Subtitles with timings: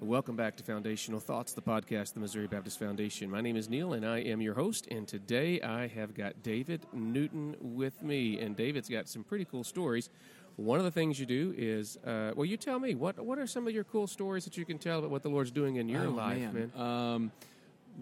[0.00, 3.28] Welcome back to Foundational Thoughts, the podcast, of the Missouri Baptist Foundation.
[3.30, 4.86] My name is Neil, and I am your host.
[4.90, 9.64] And today I have got David Newton with me, and David's got some pretty cool
[9.64, 10.08] stories.
[10.56, 13.46] One of the things you do is, uh, well, you tell me what what are
[13.46, 15.88] some of your cool stories that you can tell about what the Lord's doing in
[15.88, 16.70] your Oh, life, man.
[16.74, 16.80] man?
[16.82, 17.32] Um,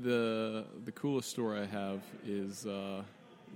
[0.03, 3.03] the the coolest story I have is uh,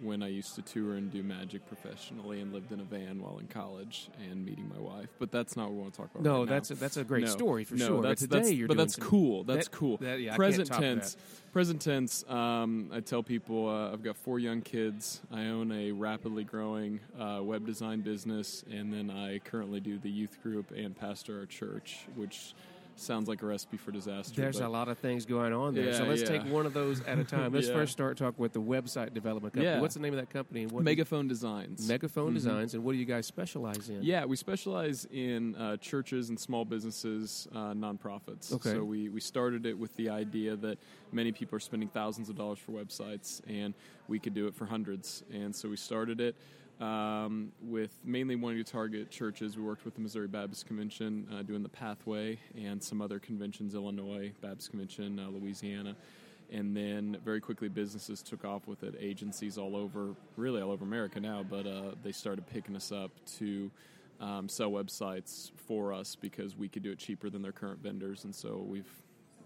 [0.02, 3.38] when I used to tour and do magic professionally and lived in a van while
[3.38, 5.08] in college and meeting my wife.
[5.18, 6.22] But that's not what we want to talk about.
[6.22, 6.54] No, right now.
[6.54, 7.30] that's a, that's a great No.
[7.30, 8.02] story for no, sure.
[8.02, 9.44] That's, but today that's, you're but that's cool.
[9.44, 9.96] That's that- cool.
[9.98, 11.16] that- yeah, present tense.
[11.52, 12.24] Present tense.
[12.28, 15.20] Um, I tell people uh, I've got four young kids.
[15.32, 20.10] I own a rapidly growing uh, web design business, and then I currently do the
[20.10, 22.54] youth group and pastor our church, which
[23.00, 24.40] sounds like a recipe for disaster.
[24.40, 25.92] There's a lot of things going on there.
[25.94, 26.28] so let's yeah.
[26.28, 27.52] take one of those at a time.
[27.52, 27.74] Let's Yeah.
[27.74, 29.72] first start talking with the website development company.
[29.72, 29.80] Yeah.
[29.80, 30.62] What's the name of that company?
[30.62, 31.88] And what Megaphone Designs.
[31.88, 32.34] Megaphone Mhm.
[32.34, 34.02] Designs, and what do you guys specialize in?
[34.02, 38.52] Yeah, we specialize in uh, churches and small businesses, uh, nonprofits.
[38.52, 38.72] Okay.
[38.72, 40.78] So we, we started it with the idea that
[41.12, 43.74] many people are spending thousands of dollars for websites, and
[44.08, 45.22] we could do it for hundreds.
[45.32, 46.34] And so we started it
[46.80, 49.56] um, with mainly wanting to target churches.
[49.56, 53.74] We worked with the Missouri Baptist Convention, uh, doing the Pathway, and some other conventions,
[53.74, 55.96] Illinois Baptist Convention, uh, Louisiana.
[56.50, 58.94] And then very quickly, businesses took off with it.
[58.98, 63.10] Agencies all over, really all over America now, but uh, they started picking us up
[63.38, 63.70] to
[64.20, 68.24] um, sell websites for us because we could do it cheaper than their current vendors.
[68.24, 68.90] And so we've,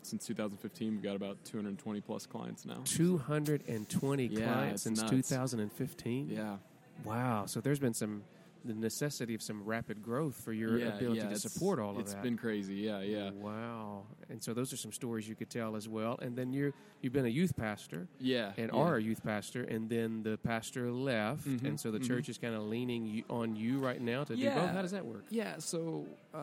[0.03, 2.83] since 2015, we've got about 220 plus clients now.
[2.85, 5.11] 220 Yeah, clients since nuts.
[5.11, 6.31] 2015.
[6.31, 6.57] Yeah.
[7.05, 7.47] Wow.
[7.47, 8.23] So there's been some
[8.65, 11.99] the necessity of some rapid growth for your yeah, ability yeah, to support all of
[11.99, 12.19] It's that.
[12.19, 12.77] It's been crazy.
[12.77, 13.31] Yeah, yeah.
[13.33, 14.05] Wow.
[14.31, 16.17] And so those are some stories you could tell as well.
[16.23, 18.53] And then you you've been a youth pastor Yeah.
[18.57, 18.79] and yeah.
[18.79, 22.07] are a youth pastor, and then the pastor left, Mhm, and so the mhm.
[22.07, 24.71] church is kind of leaning you, on you right now to do both.
[24.71, 25.25] How does that work?
[25.31, 26.37] Yeah, so uh,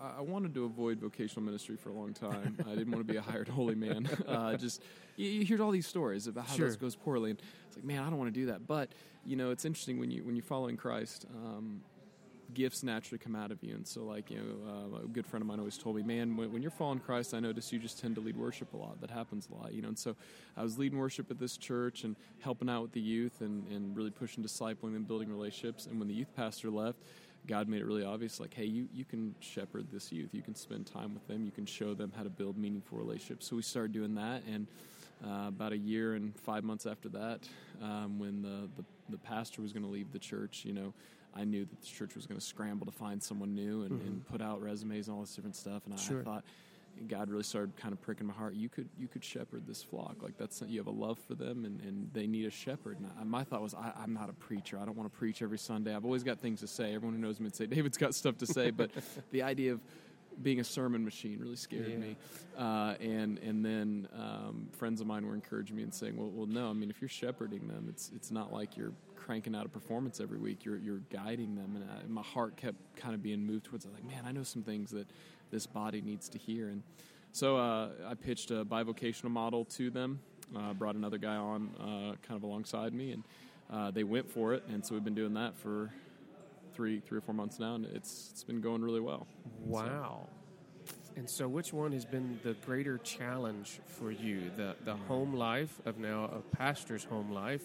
[0.00, 2.56] I- I wanted to avoid vocational ministry for a long time.
[2.66, 4.08] I didn't want to be a hired holy man.
[4.26, 4.82] Uh, just
[5.16, 6.66] you, you hear all these stories about how Sure.
[6.66, 8.66] this goes poorly, and it's like, man, I don't want to do that.
[8.66, 8.90] But
[9.24, 11.26] you know, it's interesting when you when you're following Christ.
[11.44, 11.80] Um,
[12.54, 15.42] gifts naturally come out of you, and so like you know, uh, a good friend
[15.42, 17.98] of mine always told me, man, when, when you're following Christ, I notice you just
[18.00, 19.00] tend to lead worship a lot.
[19.00, 19.88] That happens a lot, you know.
[19.88, 20.16] And so
[20.56, 23.96] I was leading worship at this church and helping out with the youth and, and
[23.96, 25.86] really pushing discipling and building relationships.
[25.86, 26.98] And when the youth pastor left,
[27.46, 30.30] God made it really obvious, like, hey, you, you can shepherd this youth.
[30.32, 31.44] You can spend time with them.
[31.44, 33.46] You can show them how to build meaningful relationships.
[33.48, 34.66] So we started doing that, and
[35.24, 37.40] uh, about a year and five months after that,
[37.82, 40.92] um, when the, the, the pastor was going to leave the church, you know,
[41.34, 44.26] I knew that the church was going to scramble to find someone new and, and
[44.26, 45.82] put out resumes and all this different stuff.
[45.84, 46.20] And I, Sure.
[46.20, 46.44] I thought,
[47.08, 48.54] God really started kind of pricking my heart.
[48.54, 50.22] You could you could shepherd this flock.
[50.22, 52.98] Like that's you have a love for them, and, and they need a shepherd.
[52.98, 54.78] And I, my thought was, I, I'm not a preacher.
[54.80, 55.94] I don't want to preach every Sunday.
[55.94, 56.94] I've always got things to say.
[56.94, 58.90] Everyone who knows me would say David's got stuff to say, but
[59.30, 59.80] the idea of
[60.42, 61.96] being a sermon machine really scared Yeah.
[61.96, 62.16] me.
[62.56, 66.46] Uh, and and then um, friends of mine were encouraging me and saying, well, well,
[66.46, 66.70] no.
[66.70, 70.20] I mean, if you're shepherding them, it's it's not like you're cranking out a performance
[70.20, 70.64] every week.
[70.64, 73.84] You're you're guiding them, and I, my heart kept kind of being moved towards.
[73.84, 73.92] It.
[73.92, 75.06] Like, man, I know some things that
[75.50, 76.82] this body needs to hear, and
[77.32, 80.20] so uh, I pitched a bivocational model to them.
[80.56, 83.24] Uh, brought another guy on, uh, kind of alongside me, and
[83.68, 84.62] uh, they went for it.
[84.68, 85.90] And so we've been doing that for
[86.76, 89.26] three three or four months now, and it's it's been going really well.
[89.64, 90.28] Wow.
[91.16, 94.50] And so, which one has been the greater challenge for you?
[94.56, 97.62] The the home life of now a pastor's home life,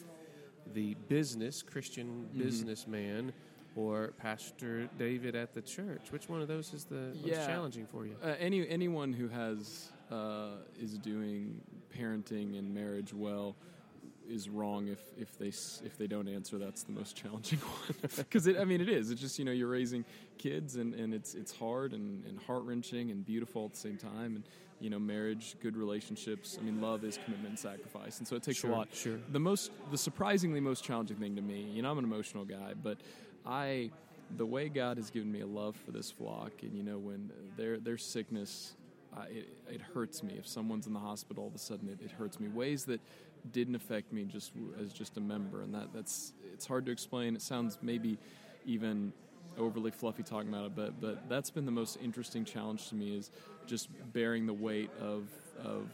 [0.74, 2.40] the business Christian Mm-hmm.
[2.40, 3.34] businessman,
[3.76, 6.12] or Pastor David at the church?
[6.12, 7.46] Which one of those is the most Yeah.
[7.46, 8.16] challenging for you?
[8.24, 11.62] Uh, any anyone who has uh, is doing
[11.98, 13.56] parenting and marriage well
[14.32, 17.98] is wrong if if they if they don't answer that's the most challenging one.
[18.18, 19.12] Because I mean it is.
[19.12, 20.06] It's just you know you're raising
[20.38, 23.98] kids and, and it's it's hard and, and heart wrenching and beautiful at the same
[23.98, 24.36] time.
[24.38, 24.44] And
[24.80, 28.18] you know marriage good relationships I mean love is commitment and sacrifice.
[28.20, 28.88] And so it takes Sure, a lot.
[28.94, 29.20] sure.
[29.32, 32.74] the most the surprisingly most challenging thing to me you know i'm an emotional guy
[32.82, 32.98] but
[33.46, 33.92] i
[34.38, 37.30] the way god has given me a love for this flock and you know when
[37.58, 38.74] their their sickness
[39.16, 40.36] uh, it, it hurts me.
[40.40, 42.48] If someone's in the hospital all of a sudden it, it hurts me.
[42.48, 43.02] Ways that
[43.52, 44.52] didn't affect me just
[44.82, 48.18] as just a member and that that's it's hard to explain it sounds maybe
[48.66, 49.12] even
[49.58, 53.16] overly fluffy talking about it but but that's been the most interesting challenge to me
[53.16, 53.32] is
[53.66, 55.28] just bearing the weight of
[55.64, 55.88] of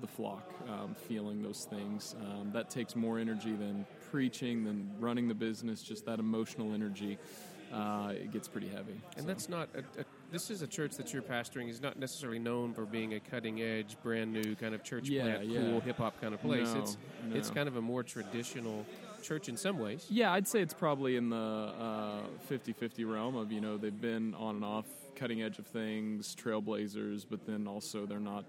[0.00, 2.14] the flock, um, feeling those things.
[2.20, 5.82] Um, that takes more energy than preaching, than running the business.
[5.82, 7.18] Just that emotional energy,
[7.72, 9.00] uh, it gets pretty heavy.
[9.16, 11.98] And So, that's not a, a, this is a church that you're pastoring is not
[11.98, 15.60] necessarily known for being a cutting edge, brand new kind of church Yeah, plant, yeah.
[15.60, 16.72] cool hip hop kind of place.
[16.72, 16.96] No, it's
[17.28, 17.36] no.
[17.36, 18.86] it's kind of a more traditional
[19.22, 20.06] church in some ways.
[20.08, 24.34] Yeah, I'd say it's probably in the uh, 50-50 realm of you know they've been
[24.34, 24.86] on and off
[25.16, 28.44] cutting edge of things, trailblazers, but then also they're not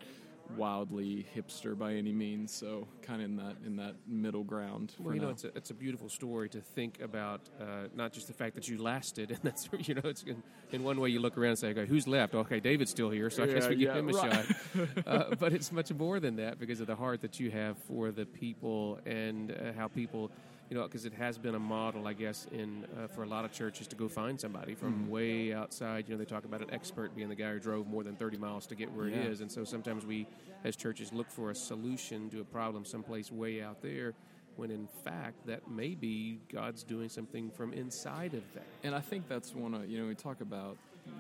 [0.57, 2.53] wildly hipster by any means.
[2.53, 4.93] So kind of in that in that middle ground.
[4.99, 5.33] Well, you know, now.
[5.33, 7.41] it's a, it's a beautiful story to think about.
[7.59, 10.41] Uh, not just the fact that you lasted, and that's you know, it's in,
[10.71, 12.33] in one way you look around and say, okay, who's left?
[12.35, 14.45] Okay, David's still here, so I guess Yeah, we give yeah, him a shot.
[15.07, 18.11] uh, but it's much more than that because of the heart that you have for
[18.11, 20.31] the people and uh, how people.
[20.71, 23.44] You know, because it has been a model, I guess, in uh, for a lot
[23.44, 25.09] of churches to go find somebody from Mm-hmm.
[25.09, 26.07] way outside.
[26.07, 28.38] You know, they talk about an expert being the guy who drove more than thirty
[28.38, 29.18] miles to get where Yeah.
[29.18, 30.25] it is, and so sometimes we,
[30.63, 34.13] as churches, look for a solution to a problem someplace way out there
[34.56, 38.63] when in fact that may be God's doing something from inside of that.
[38.85, 40.77] And I think that's one of you know we talk about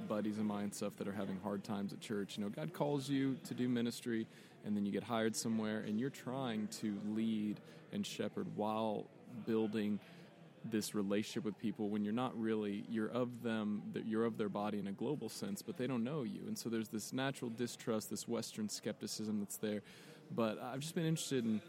[0.07, 2.37] buddies of mine and stuff that are having hard times at church.
[2.37, 4.27] You know, God calls you to do ministry,
[4.65, 7.59] and then you get hired somewhere, and you're trying to lead
[7.91, 9.07] and shepherd while
[9.45, 9.99] building
[10.63, 14.49] this relationship with people when you're not really you're of them that you're of their
[14.49, 17.49] body in a global sense but they don't know you and so there's this natural
[17.49, 19.81] distrust this western skepticism that's there
[20.35, 21.59] but i've just been interested in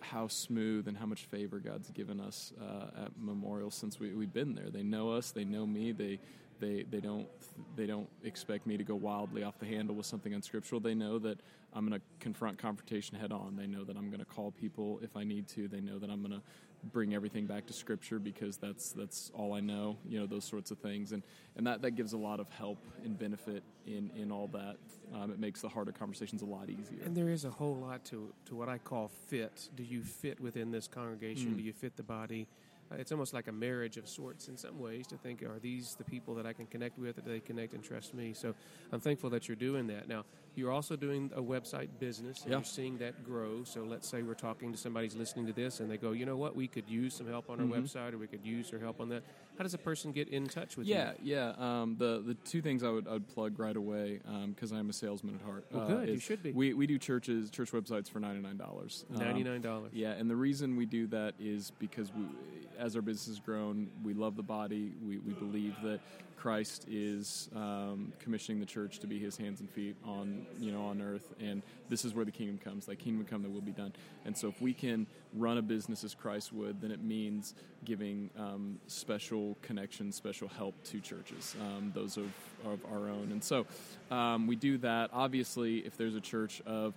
[0.00, 4.32] how smooth and how much favor God's given us uh, at Memorial since we, we've
[4.32, 4.70] been there.
[4.70, 5.30] They know us.
[5.32, 5.92] They know me.
[5.92, 6.18] They
[6.60, 7.28] they they don't
[7.76, 10.80] they don't expect me to go wildly off the handle with something unscriptural.
[10.80, 11.40] They know that
[11.72, 13.56] I'm going to confront confrontation head on.
[13.56, 15.68] They know that I'm going to call people if I need to.
[15.68, 16.42] They know that I'm going to
[16.92, 19.96] bring everything back to Scripture because that's that's all I know.
[20.06, 21.22] You know those sorts of things, and
[21.56, 24.76] and that that gives a lot of help and benefit in in all that.
[25.14, 27.02] Um, it makes the harder conversations a lot easier.
[27.04, 29.70] And there is a whole lot to, to what I call fit.
[29.74, 31.52] Do you fit within this congregation?
[31.52, 31.56] Mm.
[31.56, 32.46] Do you fit the body?
[32.90, 35.94] Uh, it's almost like a marriage of sorts in some ways to think, are these
[35.94, 37.16] the people that I can connect with?
[37.16, 38.32] that they connect and trust me?
[38.34, 38.54] So
[38.92, 40.08] I'm thankful that you're doing that.
[40.08, 40.24] Now,
[40.58, 42.58] you're also doing a website business, and Yeah.
[42.58, 43.62] you're seeing that grow.
[43.64, 46.36] So let's say we're talking to somebody's listening to this, and they go, you know
[46.36, 47.82] what, we could use some help on our Mhm.
[47.84, 49.22] website, or we could use your help on that.
[49.58, 51.34] How does a person get in touch with Yeah, you?
[51.34, 51.52] yeah.
[51.58, 51.80] Yeah.
[51.82, 54.20] Um, the the two things I would I would plug right away
[54.54, 55.66] because I'm a salesman at heart.
[55.72, 56.08] Well, uh, good.
[56.10, 56.52] You should be.
[56.52, 59.04] We we do churches church websites for ninety nine dollars.
[59.12, 59.88] $99.
[59.92, 62.22] Yeah, and the reason we do that is because we,
[62.78, 64.92] as our business has grown, we love the body.
[65.04, 65.98] We we believe that
[66.36, 70.82] Christ is um, commissioning the church to be His hands and feet on you know
[70.86, 72.86] on earth, and this is where the kingdom comes.
[72.86, 73.92] Like kingdom come, that will be done.
[74.24, 77.54] And so, if we can run a business as Christ would, then it means
[77.84, 82.30] giving um, special connections, special help to churches, um, those of
[82.64, 83.28] of our own.
[83.30, 83.66] And so,
[84.10, 85.10] um, we do that.
[85.12, 86.94] Obviously, if there's a church of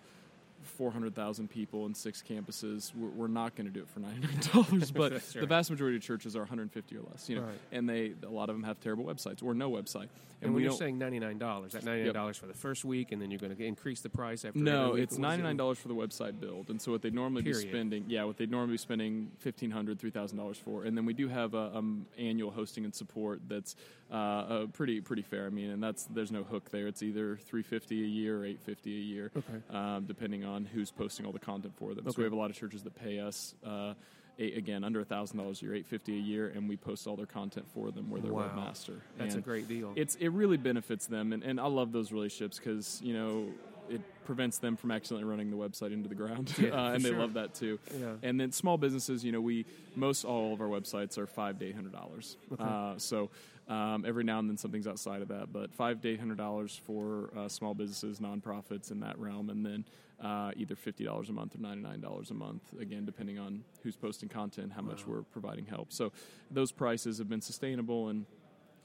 [0.64, 4.94] 400,000 people and six campuses, we're, we're not going to do it for $99.
[4.94, 5.42] But Sure.
[5.42, 7.60] the vast majority of churches are 150 or less, you know, Right.
[7.72, 10.10] and they a lot of them have terrible websites or no website.
[10.44, 13.22] And, when we you're saying ninety-nine dollars, that ninety-nine dollars for the first week, and
[13.22, 14.58] then you're going to increase the price after.
[14.58, 15.22] no, it's What is it?
[15.22, 17.62] ninety nine dollars for the website build, and so what they'd normally Period.
[17.66, 20.98] be spending, yeah, what they'd normally be spending fifteen hundred, three thousand dollars for, and
[20.98, 23.76] then we do have a um, annual hosting and support that's
[24.12, 25.46] uh, uh, pretty pretty fair.
[25.46, 26.88] I mean, and that's there's no hook there.
[26.88, 29.62] It's either three fifty a year or eight fifty a year, Okay.
[29.78, 32.06] um, depending on who's posting all the content for them.
[32.10, 33.56] So we have a lot of churches that pay us.
[33.66, 33.94] Uh,
[34.40, 37.18] Eight, again, under thousand dollars a year, eight fifty a year, and we post all
[37.18, 38.10] their content for them.
[38.10, 38.50] We're their Wow.
[38.56, 38.96] webmaster.
[39.18, 39.92] That's a great deal.
[39.96, 43.50] it's it really benefits them and, and i love those relationships because you know
[43.90, 47.10] it prevents them from accidentally running the website into the ground Yeah, uh, and they
[47.10, 47.20] sure.
[47.20, 48.14] love that too Yeah.
[48.24, 49.66] and then small businesses you know we
[49.98, 52.64] most all of our websites are five to eight hundred dollars Okay.
[52.64, 53.30] uh, so
[53.72, 56.80] um, every now and then something's outside of that but five to eight hundred dollars
[56.86, 59.86] for uh, small businesses nonprofits in that realm and then
[60.24, 62.62] uh, either fifty dollars a month or ninety nine dollars a month.
[62.80, 65.14] Again, depending on who's posting content, how much Wow.
[65.16, 65.92] we're providing help.
[65.92, 66.12] So
[66.52, 68.28] those prices have been sustainable and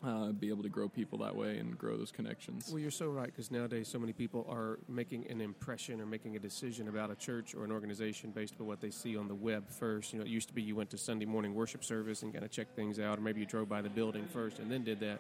[0.07, 2.69] uh, be able to grow people that way and grow those connections.
[2.71, 6.37] Well, you're so right because nowadays so many people are making an impression or making
[6.37, 9.35] a decision about a church or an organization based on what they see on the
[9.35, 10.13] web first.
[10.13, 12.45] You know, it used to be you went to Sunday morning worship service and kind
[12.45, 15.01] of checked things out, or maybe you drove by the building first and then did
[15.01, 15.19] that.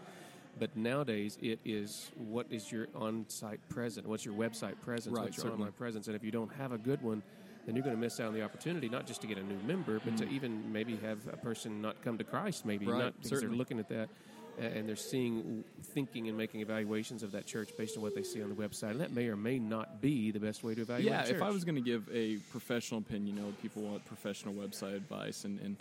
[0.59, 4.07] But nowadays, it is what is your on-site presence?
[4.07, 5.14] What's your website presence?
[5.14, 5.64] Right, what's your certainly.
[5.64, 6.07] online presence?
[6.07, 7.23] And if you don't have a good one,
[7.66, 9.59] then you're going to miss out on the opportunity not just to get a new
[9.66, 12.64] member, but to even maybe have a person not come to Christ.
[12.64, 12.93] Maybe Mm.
[12.93, 14.09] Right, not because they're looking at that
[14.59, 18.43] and they're seeing, thinking, and making evaluations of that church based on what they see
[18.43, 18.91] on the website.
[18.91, 21.07] And that may or may not be the best way to evaluate.
[21.07, 24.55] yeah, if I was going to give a professional opinion, you know, people want professional
[24.55, 25.77] website advice, and, and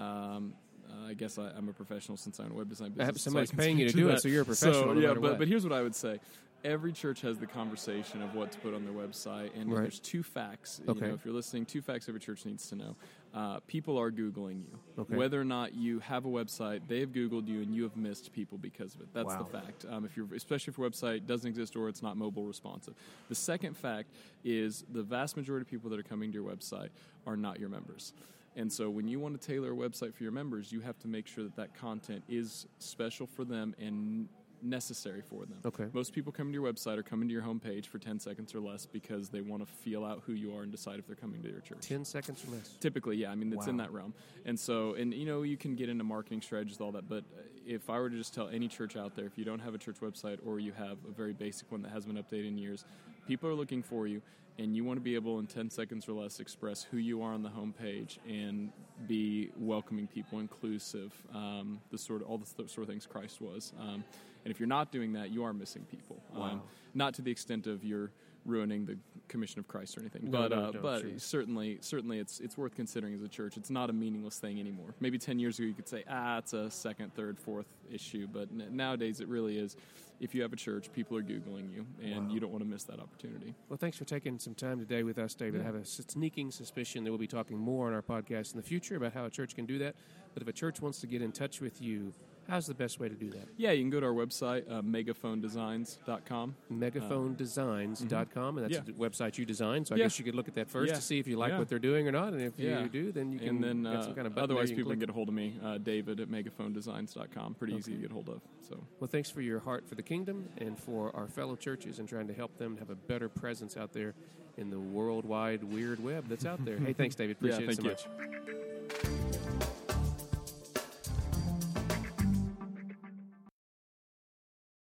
[0.00, 0.54] um,
[0.90, 3.22] uh, I guess I, I'm a professional since I'm a web design business.
[3.22, 5.22] somebody's can paying you to do it, so you're a professional So, no yeah, but,
[5.22, 5.38] what.
[5.38, 6.20] but here's what I would say.
[6.62, 9.80] Every church has the conversation of what to put on their website, and Right.
[9.82, 10.78] there's two facts.
[10.84, 11.08] You Okay.
[11.08, 12.96] know, if you're listening, two facts every church needs to know.
[13.32, 14.78] Uh, people are Googling you.
[14.98, 15.16] Okay.
[15.16, 18.32] Whether or not you have a website, they have Googled you, and you have missed
[18.32, 19.08] people because of it.
[19.12, 19.86] That's the fact.
[19.88, 22.94] Um, if you're, especially if your website doesn't exist or it's not mobile responsive.
[23.28, 24.08] The second fact
[24.44, 26.88] is the vast majority of people that are coming to your website
[27.26, 28.12] are not your members.
[28.56, 31.08] And so when you want to tailor a website for your members, you have to
[31.08, 34.28] make sure that that content is special for them and
[34.62, 35.58] necessary for them.
[35.64, 35.86] Okay.
[35.92, 38.60] Most people coming to your website or coming to your homepage for 10 seconds or
[38.60, 41.42] less because they want to feel out who you are and decide if they're coming
[41.42, 41.80] to your church.
[41.80, 42.70] 10 seconds or less.
[42.80, 43.30] Typically, yeah.
[43.30, 44.14] I mean, it's in that realm.
[44.44, 47.08] And so, and you know, you can get into marketing strategies, all that.
[47.08, 49.60] But uh, if I were to just tell any church out there, if you don't
[49.60, 52.48] have a church website or you have a very basic one that hasn't been updated
[52.48, 52.84] in years,
[53.26, 54.22] people are looking for you,
[54.60, 57.32] and you want to be able in 10 seconds or less express who you are
[57.32, 58.70] on the homepage and
[59.08, 63.40] be welcoming people, inclusive, um, the sort of all the th- sort of things Christ
[63.40, 63.72] was.
[63.80, 64.04] Um,
[64.44, 66.22] and if you're not doing that, you are missing people.
[66.34, 66.42] Wow.
[66.44, 66.62] Um,
[66.94, 68.10] not to the extent of you're
[68.46, 68.96] ruining the
[69.28, 71.10] commission of Christ or anything, No, but no, uh, no, but sure.
[71.18, 73.56] certainly certainly it's it's worth considering as a church.
[73.58, 74.94] It's not a meaningless thing anymore.
[74.98, 78.48] Maybe ten years ago you could say ah it's a second, third, fourth issue, but
[78.50, 79.76] n- nowadays it really is.
[80.20, 82.34] If you have a church, people are googling you, and Wow.
[82.34, 83.54] you don't want to miss that opportunity.
[83.68, 85.60] Well, thanks for taking some time today with us, David.
[85.60, 88.66] I have a sneaking suspicion that we'll be talking more on our podcast in the
[88.66, 89.94] future about how a church can do that.
[90.34, 92.12] But if a church wants to get in touch with you,
[92.48, 93.48] how's the best way to do that?
[93.56, 96.54] Yeah, you can go to our website, uh, megaphonedesigns.com.
[96.72, 98.80] megaphonedesigns.com, and that's yeah.
[98.84, 99.86] the website you designed.
[99.86, 100.04] So I Yeah.
[100.04, 100.96] guess you could look at that first Yeah.
[100.96, 102.32] to see if you like what they're doing or not.
[102.32, 104.44] And if you do, then you can and then get uh, some kind of button
[104.50, 107.54] otherwise people can get a hold of me, uh, David at megaphonedesigns.com.
[107.54, 108.40] Pretty easy to get hold of.
[108.60, 112.08] So Well, thanks for your heart for the kingdom and for our fellow churches and
[112.08, 114.14] trying to help them have a better presence out there
[114.56, 116.78] in the worldwide weird web that's out there.
[116.86, 117.36] hey, thanks, David.
[117.36, 117.88] Appreciate it so you.
[117.90, 118.06] much.